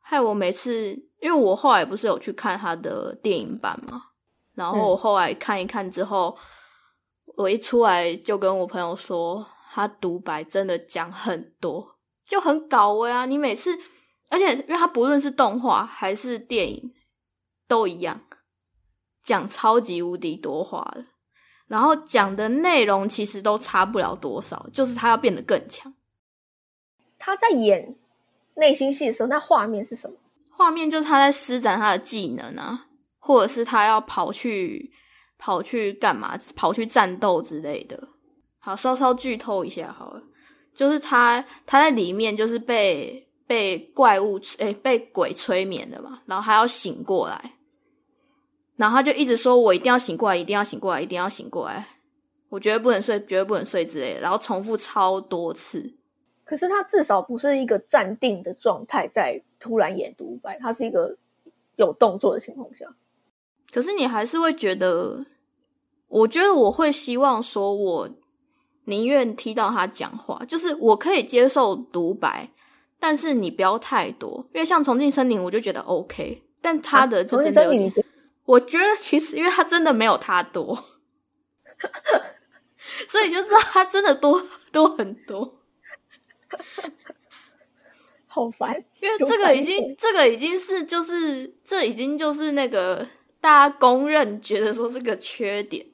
[0.00, 4.02] 害我每次，因为我后来不是有去看他的电影版嘛？
[4.54, 6.36] 然后我后来看一看之后，
[7.36, 13.24] 我一出来就跟我朋友说，他独白真的讲很多，就很搞味啊！
[13.26, 13.76] 你每次，
[14.28, 16.92] 而且因为他不论是动画还是电影
[17.66, 18.20] 都一样，
[19.22, 21.04] 讲超级无敌多话的，
[21.66, 25.94] 然后讲的内容其实都差不了多少，就是他要变得更强。
[27.18, 27.96] 他在演
[28.54, 30.16] 内心戏的时候，那画面是什么？
[30.50, 32.86] 画面就是他在施展他的技能啊。
[33.22, 34.90] 或者是他要跑去
[35.36, 36.38] 跑去干嘛？
[36.56, 38.08] 跑去战斗之类的。
[38.58, 40.22] 好，稍稍剧透一下好了。
[40.74, 47.58] 就是他他在里面就是被被怪物诶被鬼催眠的嘛，然后他要醒过来，
[48.80, 51.86] 然后他就一直说：“我一定要醒过来，一定要醒过来，一定要醒过来！
[52.48, 55.92] 我绝对不能睡，绝对不能睡之类的。”然后重复超多次。
[56.44, 61.14] 可是他至少不是一个站定的状态，在突然演独白，他是一个
[61.76, 62.86] 有动作的情况下。
[63.70, 65.26] 可是你还是会觉得，
[66.08, 68.08] 我觉得我会希望说，我
[68.86, 72.48] 宁愿听到他讲话，就是我可以接受独白，
[72.98, 77.92] 但是你不要太多，因为像重庆森林，我就觉得 OK，但他的就真的有点，
[78.50, 80.84] 我觉得其实因为他真的没有他多，
[83.08, 85.60] 所以就知道他真的多多很多，
[88.26, 93.06] 好烦，因为这个已经这个已经是就是这已经就是那个。
[93.42, 95.86] 大家公认觉得说这个缺点，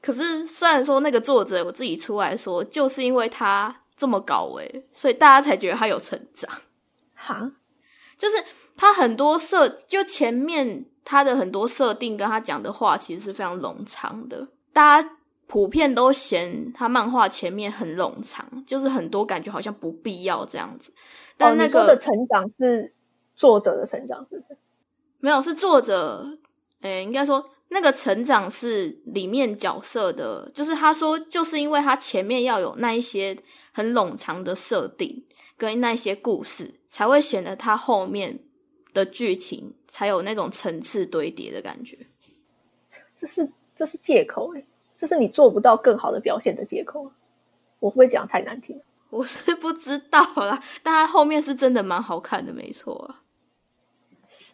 [0.00, 6.50] 可是虽然说那个作者我自己出来说，就是因为他这么搞为，所以大家才觉得他有成长。
[7.12, 7.52] 哈，
[8.18, 8.36] 就是
[8.76, 14.48] 他很多设，就前面他的很多设定跟他讲的话，其实是非常冗长的。
[14.72, 20.92] 大家普遍都嫌他漫画前面很冗长，就是很多感觉好像不必要这样子。
[21.36, 22.92] 但那个的成长是
[23.34, 24.58] 作者的成长，是不是？
[25.20, 26.38] 没有，是作者。
[26.80, 33.34] 诶，应该说那个成长是里面角色的，就是他说，就是因为他前面要有那一些
[33.72, 35.24] 很冗长的设定
[35.56, 38.38] 跟那些故事，才会显得他后面
[38.92, 41.98] 的剧情才有那种层次堆叠的感觉。
[43.16, 44.64] 这是这是借口哎，
[44.96, 47.10] 这是你做不到更好的表现的借口。
[47.80, 48.80] 我会不会讲太难听？
[49.10, 53.24] 我是不知道啦，但他后面是真的蛮好看的，没错啊。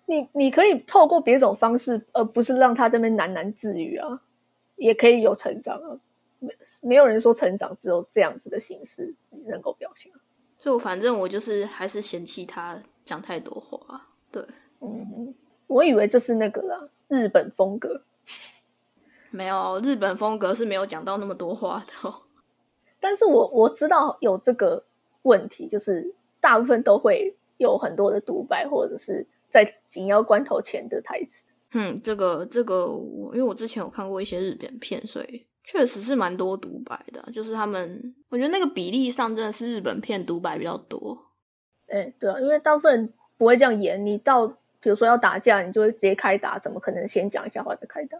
[0.07, 4.23] 你你可以透过别种方式，而不是让他这边喃喃自语啊，
[4.77, 6.01] 也可以有成长啊。
[6.39, 10.11] 没没有人说成长只有这样子的形式能够表现。
[10.61, 14.07] 就反正我就是还是嫌弃他讲太多话。
[14.31, 14.45] 对，
[14.81, 15.35] 嗯，
[15.67, 18.03] 我以为这是那个啦，日本风格。
[19.31, 22.15] 没有，日本风格是没有讲到那么多话的。
[23.01, 24.85] 但是我我知道有这个
[25.23, 31.43] 问题，就是大部分都会有很多的独白，或者是在紧要关头前的台词。
[31.73, 37.23] 嗯，这个这个我因为我之前有看过一些日本片，所以确实是蛮多独白的。
[37.33, 41.27] 就是他们，我觉得那个比例上真的是日本片独白比较多。
[41.89, 44.05] 哎，对啊，因为大部分人不会这样演。
[44.05, 44.47] 你到
[44.81, 48.19] 比如说要打架，你就会直接开打，怎么可能先讲一下话再开打？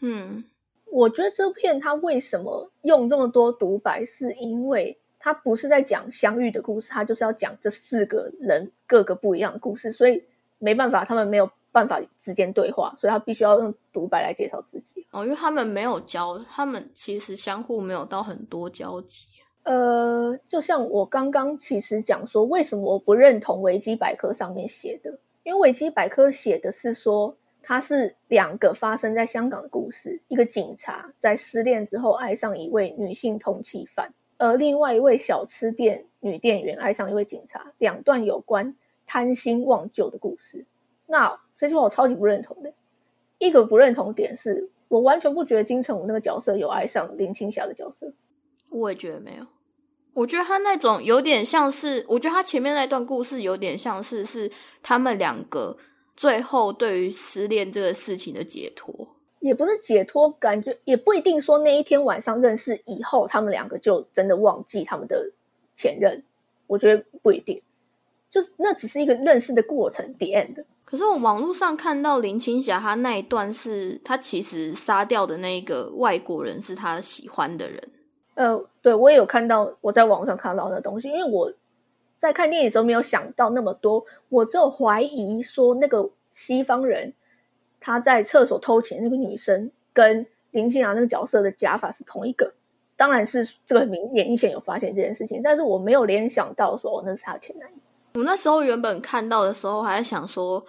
[0.00, 0.44] 嗯。
[0.86, 10.22] 我觉得这部片它为什么用这么多独白，是因为它不是在讲相遇的故事，它就是要讲这四个人各个不一样的故事，所以
[10.58, 15.04] 没办法，他们没有办法之间对话，所以他必须要用独白来介绍自己。
[15.10, 19.26] 哦，因为他们没有交，他们其实相互没有到很多交集。
[19.64, 27.36] 呃，就像我刚刚其实讲说，为什么我不认同维基百科上面写的，因为维基百科写的是说。
[27.64, 38.74] 它是两个发生在香港的故事，一个警察在失恋之后爱上一位女性通缉犯，而另外一位小吃店女店员爱上一位警察，两段有关
[39.06, 40.66] 贪心忘旧的故事。
[41.06, 42.72] 那这句话我超级不认同的，
[43.38, 48.12] 一个不认同点是我完全不觉得金城武那个角色有爱上林青霞的角色，
[48.72, 49.46] 我也觉得没有，
[50.12, 54.50] 我觉得他那种有点像是，我觉得他前面那段故事有点像是是
[54.82, 55.76] 他们两个。
[56.14, 65.32] 最后，对于失恋这个事情的解脱，也不是解脱，感觉也不一定说那一天晚上认识以后，他们两个就真的忘记他们的
[65.74, 66.22] 前任。
[66.66, 67.62] 我觉得不一定，
[68.32, 70.04] 就是那只是一个认识的过程。
[70.18, 70.64] End。
[70.84, 77.80] 可是我网络上看到林青霞，她那一段是她其实杀掉的那个外国人是她喜欢的人。
[78.34, 81.52] 呃，对我也有看到，我在网上看到那东西，因为我。
[82.22, 87.12] 在看电影的时候没有想到那么多，我只有怀疑说那个西方人
[87.80, 92.54] 他在厕所偷情那个女生跟林青霞那个角色的假发是同一个，
[92.96, 97.81] 当然是这个明演一线有发现这件事情，但是我没有联想到说那是他前男友。
[98.14, 100.64] 我那时候原本看到的时候还在想说，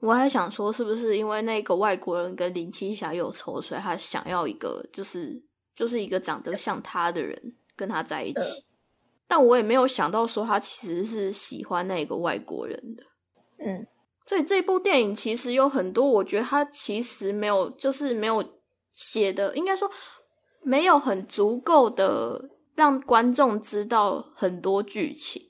[0.00, 5.42] 我还想说是不是因为那个外国人跟林青霞有仇，所以他想要一个就是
[5.74, 8.40] 就是一个长得像他的人跟他在一起。
[9.28, 13.04] 但我也没有想到说他其实是喜欢那个外国人的，
[13.58, 13.86] 嗯，
[14.26, 18.44] 所以这部电影其实有很多，我觉得他其实没有，就是没有
[18.92, 19.88] 写的，应该说
[20.62, 25.40] 没有很足够的让观众知道很多剧情。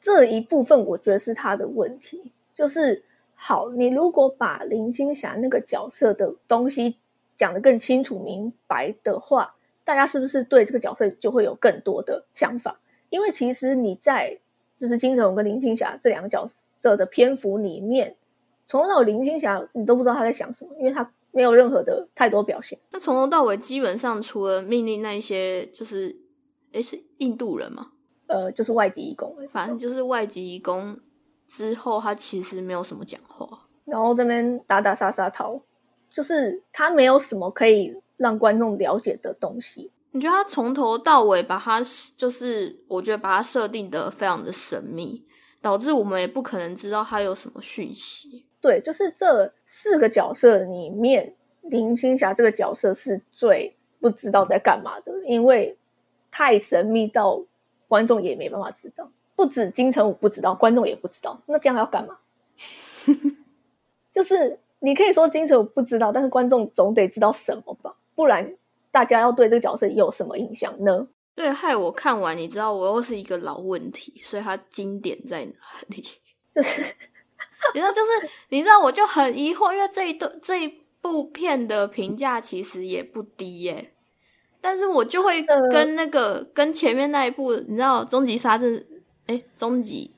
[0.00, 6.96] 这一部分我觉得是他的问题，就是好，你如果把林青霞那个角色的东西
[7.36, 12.80] 讲得更清楚明白的话，大家是不是对这个角色就会有更多的想法？
[13.08, 14.38] 因为其实你在
[14.78, 16.48] 就是金城武跟林青霞这两个角
[16.82, 18.16] 色的篇幅里面，
[18.66, 22.78] 从头到尾林青霞你都不知道他在想什么，因为他没有任何的太多表现。
[22.90, 26.16] 那从头到尾基本上除了命令那一些，就是
[26.72, 27.92] 诶是印度人吗？
[28.30, 30.96] 呃，就是外籍义工，反正就是外籍义工
[31.48, 35.60] 之后，他其实没有什么讲话，然后这边打打杀杀逃，
[36.08, 39.90] 就是他没有什么可以让观众了解的东西。
[40.12, 41.82] 你觉得他从头到尾把他
[42.16, 45.24] 就是，我觉得把他设定的非常的神秘，
[45.60, 48.46] 导致我们也不可能知道他有什么讯息。
[48.60, 55.76] 对，就是这四个角色里面，林青霞这个角色是最不知道在干嘛的，因为
[56.30, 57.40] 太神秘到
[57.90, 59.10] 观众也没办法知道。
[59.34, 61.38] 不止金城武不知道，观众也不知道。
[61.46, 62.16] 那这样要干嘛？
[64.12, 68.56] 就是你可以说金城武不知道，但是观众总得知道什么吧，不然。
[68.92, 71.06] 大家要对这个角色有什么印象呢？
[71.36, 75.52] 对，害我看完，你知道我又是一个老问题，所以它经典在哪
[75.86, 76.04] 里？
[76.52, 76.82] 就是
[77.72, 80.68] 你知道，就是你知道，我就很疑惑，因为这一段这一
[81.00, 83.92] 部片的评价其实也不低耶，
[84.60, 88.74] 但是我就会跟那个跟前面那一部，你知道《终极杀阵》
[89.26, 90.12] 哎，《终极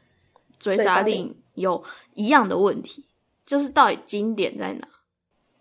[0.59, 1.83] 追杀令》有
[2.15, 3.05] 一样的问题，
[3.47, 4.89] 就是到底经典在哪？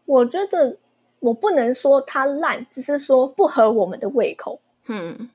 [0.06, 0.78] 我觉得。
[1.22, 4.60] 我不能说它烂，只是说不合我们的胃口。
[4.88, 5.30] 嗯，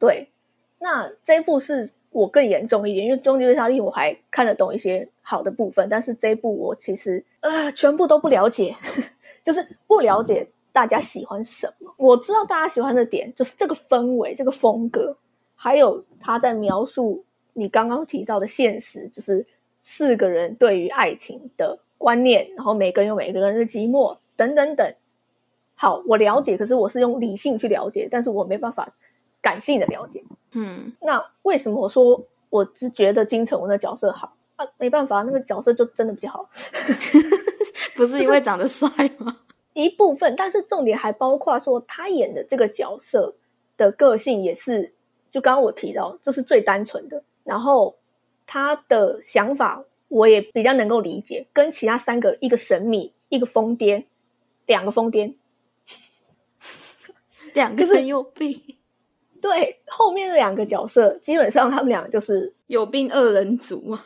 [0.00, 0.28] 对。
[0.80, 8.74] 那这一部是我更严重一点，因为《终极追杀令》我还看得懂一些好的部分，但是这一部我其实呃全部都不了解，
[9.44, 11.90] 就是不了解大家喜欢什么。
[11.96, 15.16] 我知道大家喜欢的点就是这个氛围、这个风格，
[15.54, 17.24] 还有他在描述
[17.54, 19.46] 你刚刚提到的现实，就是
[19.82, 24.94] 四个人对于爱情的观念，然后每个人有每个人的寂寞等等等。
[25.76, 28.86] 好，我了解，可是我是用理性去了解，但是我没办法
[29.40, 30.22] 感性的了解。
[30.52, 34.66] 嗯，那为什么我说我只觉得金城武的角色好啊？
[34.76, 36.46] 没办法，那个角色就真的比较好，
[37.96, 39.38] 不是因为长得帅吗？
[39.76, 43.34] 一部分，但是重点还包括说他演的这个角色
[43.76, 44.94] 的个性也是，
[45.30, 47.94] 就刚刚我提到，就是最单纯的，然后
[48.46, 54.04] 他的想法我也比较能够理解，跟其他三个一个神秘，一个疯癫，
[54.64, 55.34] 两个疯癫。
[57.52, 58.58] 两个人有病，
[59.40, 64.02] 对，后面的两个角色基本上他们俩就是有病二人组嘛。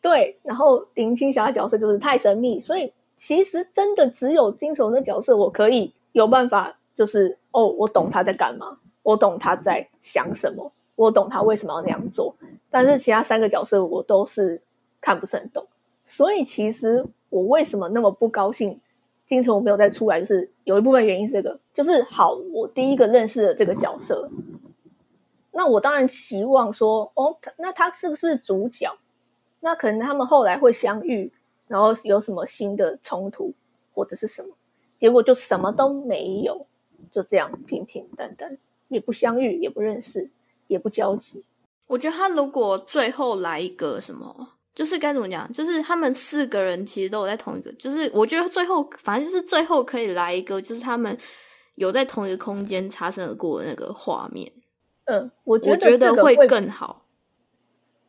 [0.00, 2.92] 对，然后林青霞的角色就是太神秘，所以
[3.24, 12.34] 其实真的只有金城的角色，我可以有办法，就是哦，我懂他在干嘛，我懂他在想什么，我懂他为什么要那样做。
[12.68, 14.60] 但是其他三个角色我都是
[15.00, 15.64] 看不是很懂，
[16.04, 18.80] 所以其实我为什么那么不高兴？
[19.28, 24.28] 金城武没有再出来，就是有一部分原因是这个，就是好，我第一个认识的这个角色，
[25.52, 28.90] 那我当然希望说，哦，那他是不是主角？
[29.60, 31.32] 那可能他们后来会相遇，
[31.72, 33.50] 然后有什么新的冲突
[33.94, 34.54] 或者是什么？
[34.98, 36.66] 结果就什么都没有，
[37.10, 38.58] 就这样平平淡淡，
[38.88, 40.30] 也不相遇，也不认识，
[40.66, 41.42] 也不交集。
[41.86, 44.48] 我觉得他如果最后来一个什么？
[44.74, 45.50] 就是该怎么讲？
[45.50, 51.16] 就是他们四个人其实都有在同一个，就是我觉得最后反正就是最后可以来一个，就是他们
[51.76, 54.50] 有在同一个空间擦身而过的那个画面。
[55.06, 57.02] 嗯，我觉得会更好，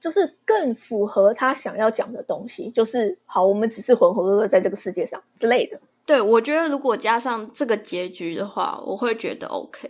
[0.03, 2.69] 就是更符合他想要讲的东西。
[2.71, 5.79] 就是好，我们只是浑浑噩噩在这个世界上之类的。
[6.05, 9.89] 对，我觉得如果加上这个结局的话，我会觉得 OK。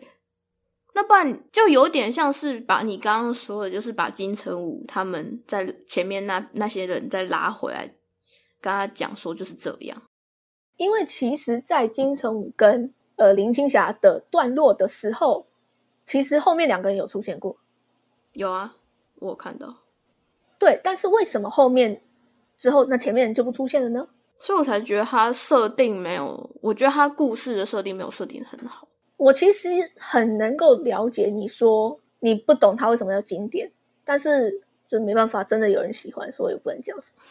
[0.94, 7.92] 那不然就有点像是把你刚刚说的，就是把金城武他们在前面那那些人再拉回来，
[8.62, 10.00] 跟他讲说就是这样。
[10.78, 15.48] 因为其实，在金城武跟呃林青霞的段落的时候，
[16.06, 17.58] 其实后面两个人有出现过。
[18.34, 18.76] 有啊，
[19.16, 19.83] 我看到。
[20.64, 22.02] 对，但是为什么后面
[22.58, 24.08] 之后那前面就不出现了呢？
[24.40, 28.88] 所以我才觉得他设定没有，我觉得他故事的设定没有设定很好。
[29.18, 33.70] 我其实很能够了解你说你不懂他为什么要经典，
[34.06, 37.22] 但是就没办法，真的有人喜欢，所以不能讲什么。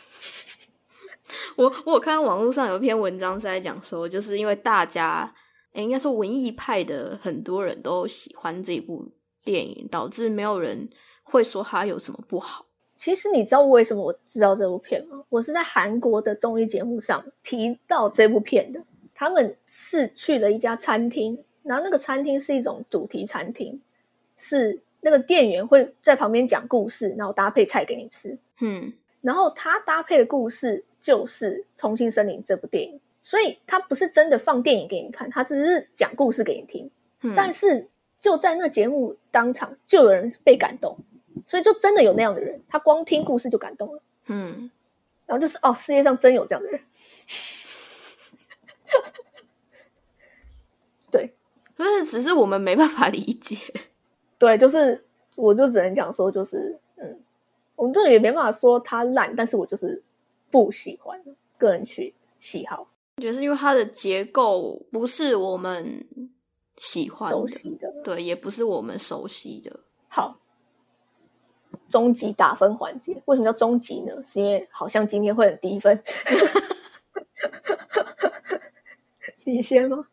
[1.56, 5.34] 我我有看到网络上有一篇文章是在讲说，就是因为大家，
[5.72, 9.10] 哎，应该说文艺派的很多人都喜欢这部
[9.42, 10.90] 电影，导致没有人
[11.22, 12.66] 会说它有什么不好。
[13.02, 15.24] 其实你知道为什么我知道这部片吗？
[15.28, 18.80] 我是在韩国的综艺节目上提到这部片的，
[19.12, 21.36] 他们是去了一家餐厅。
[21.64, 23.82] 然后那个餐厅是一种主题餐厅，
[24.38, 28.38] 是那个店员会在旁边讲故事，然后搭配菜给你吃。
[28.60, 36.88] 嗯，然后他搭配的故事就是《重庆森林》这部电影，所以他不是真的放电影给你看，他只是讲故事给你听。
[37.34, 37.88] 但是
[38.20, 40.96] 就在那节目当场，就有人被感动，
[41.46, 44.02] 所以就真的有那样的人，他光听故事就感动了。
[44.26, 44.70] 嗯，
[45.26, 46.80] 然后就是哦，世界上真有这样的人。
[51.10, 51.34] 对，
[51.74, 53.56] 不是只是我们没办法理解，
[54.38, 55.04] 对，就是
[55.34, 57.20] 我就只能讲说，就是嗯，
[57.76, 60.02] 我们这也没办法说他烂，但是我就是
[60.50, 61.22] 不喜欢，
[61.58, 66.06] 个人去喜好，觉得是因为它的结构不是我们
[66.76, 67.32] 喜欢
[67.78, 69.80] 的，对，也不是我们熟悉的。
[70.08, 70.38] 好，
[71.88, 74.12] 终极打分环节，为什么叫终极呢？
[74.30, 76.02] 是因为好像今天会很低分，
[79.44, 80.06] 你先吗？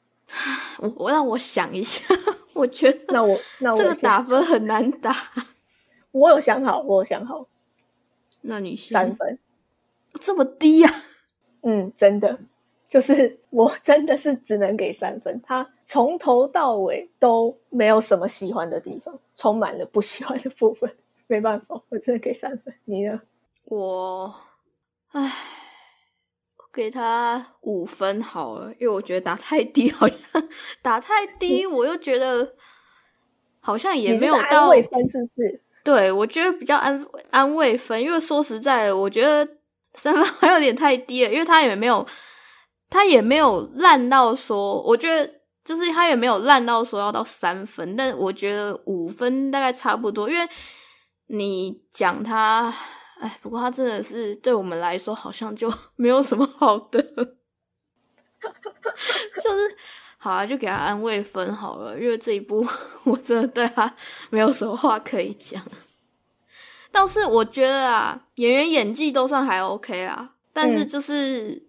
[0.80, 2.04] 我我让我想一下，
[2.54, 5.14] 我觉得那我那我这个打分很难打。
[6.12, 7.48] 我有想好，我有想好。
[8.42, 9.38] 那你三分
[10.22, 10.90] 这么低呀？
[11.62, 12.40] 嗯，真的，
[12.88, 15.42] 就是我真的是只能给三分。
[15.46, 20.90] 他从头到尾都没有什么喜欢的地方，充满了不喜欢的部分。
[21.30, 22.74] 没办法，我真的给三分。
[22.84, 23.22] 你呢？
[23.68, 24.36] 我，
[25.14, 25.32] 唉。
[26.72, 30.18] 给他五分好了，因为我觉得打太低，好像
[30.84, 32.56] 打太低，我又觉得
[33.60, 35.62] 好像也没有到安慰分，是不是？
[35.84, 39.46] 对，我觉得比较安安慰分，因为说实在的，我觉得
[39.96, 42.06] 三分还有点太低了，因为他也没有，
[42.88, 45.30] 他也没有烂到说，我觉得
[45.66, 50.48] 就是他也没有烂到说要到三分，但我觉得五分大概差不多，因为
[51.32, 52.74] 你讲他，
[53.20, 57.02] 哎，不过他真的是对我们来说好像就 没有什么好的，
[58.42, 59.76] 就是
[60.18, 62.66] 好啊，就给他安慰分好了，因为这一部
[63.06, 63.96] 我真的对他
[64.32, 65.64] 没有什么话可以讲。
[66.92, 71.62] 倒是我觉得啊，演员演技都算还 OK 啦，但是就是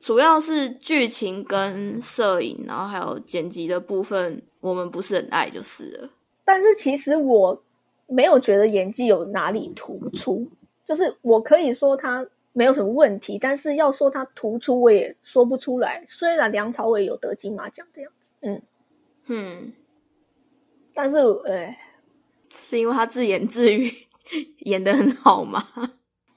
[0.00, 6.10] 主要是剧情跟摄影，然后还有剪辑的部分，我们不是很爱就是了。
[6.44, 7.62] 但是其实我
[8.10, 10.46] 没有觉得演技有哪里突出，
[10.84, 16.04] 就是我可以说他没有什么问题，但是要说他突出，我也说不出来。
[16.06, 18.62] 虽然梁朝伟有得金马奖的样子，嗯
[19.26, 19.72] 嗯，
[20.92, 21.78] 但是哎，
[22.52, 23.90] 是因为他自言自语。
[24.58, 25.60] 演的很好吗？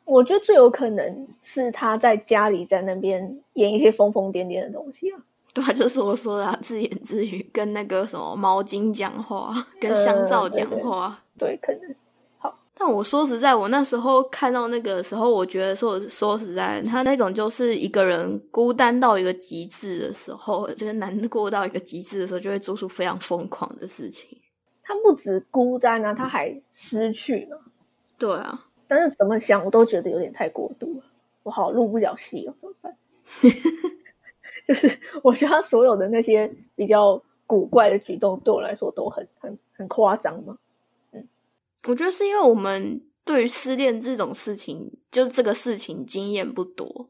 [0.03, 5.23] 我觉得最有可能是他在家里在那边演一些疯疯癫癫的东西啊。
[5.53, 11.23] 对啊，就是我说的自言自语，跟那个什么毛巾讲话，跟香皂讲话。
[11.37, 11.95] 对，可能。
[12.39, 24.37] 好，但我说实在，我那时候看到那个时候，我觉得说说实在，他那种就是一个人孤单到一个极致的时候，就是难过到一个极致的时候，就会做出非常疯狂的事情。
[24.81, 27.61] 他不止孤单啊，他还失去了。
[28.17, 31.03] 对啊，但是怎么想我都觉得有点太过度了，
[31.43, 32.97] 我好入不了戏哦，怎么办？
[34.67, 40.57] 就是我觉得他所有的那些比较古怪的举动，对我来说都很很很夸张嘛。
[41.11, 41.27] 嗯，
[41.87, 47.09] 我觉得是因为我们对于失恋这种事情，就这个事情经验不多，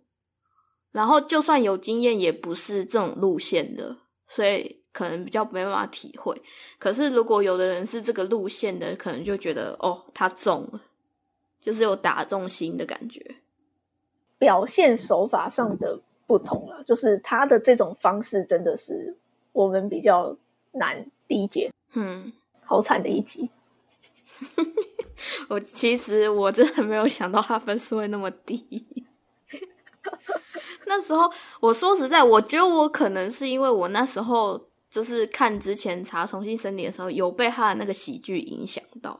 [0.91, 3.97] 然后就算有经验，也不是这种路线的，
[4.27, 6.35] 所以可能比较没办法体会。
[6.79, 10.81] 可是如果有的人是这个路线的，可能就觉得哦，他中了。
[11.59, 13.37] 就是有打中心的感觉，
[14.37, 15.97] 表现手法上的
[16.33, 19.15] 不同了，就是他的这种方式真的是
[19.51, 20.35] 我们比较
[20.71, 21.71] 难理解。
[21.93, 23.51] 嗯，好惨的一集。
[25.47, 29.05] 我其实我真的没有想到他分数会那么低。
[30.87, 34.59] 那时候我说实在，我觉得我可能是因为我那时候
[34.89, 39.19] 就是看之前查重新审理的时候，有被他的那个喜剧影响到。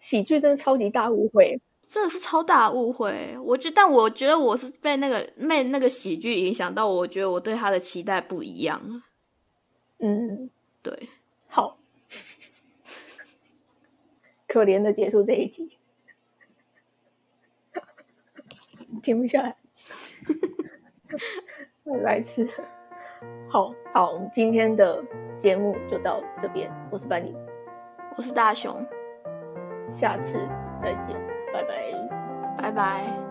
[0.00, 1.60] 喜剧真的超级大误会。
[1.90, 9.02] 真的是超大误会，我觉，但我觉得我是被那个被那个喜剧影响到，我觉得我对他的期待不一样。
[9.98, 10.48] 嗯，
[10.82, 11.08] 对，
[11.48, 11.78] 好，
[14.46, 15.76] 可怜的结束这一集，
[19.02, 19.56] 停不下来，
[22.04, 22.48] 来吃，
[23.48, 25.04] 好好，我们今天的
[25.40, 27.34] 节目就到这边，我是班尼，
[28.16, 28.86] 我是大雄，
[29.90, 30.38] 下次
[30.80, 31.29] 再见。
[31.52, 31.74] 拜拜，
[32.56, 33.29] 拜拜。